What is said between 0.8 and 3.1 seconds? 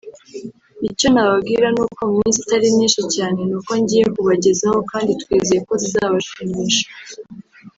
“Icyo nababwira ni uko mu minsi itari myinshi